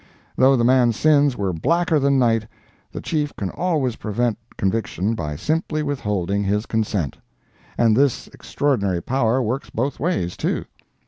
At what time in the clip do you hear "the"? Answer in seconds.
0.57-0.63, 2.91-3.01